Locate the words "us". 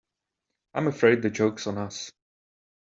1.77-2.11